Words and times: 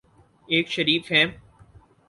ایک 0.47 0.69
شریف 0.69 1.11
ہیں۔ 1.11 1.25